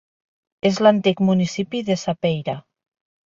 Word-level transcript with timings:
És 0.69 0.79
a 0.81 0.85
l'antic 0.85 1.21
municipi 1.27 1.83
de 1.91 1.97
Sapeira. 2.05 2.57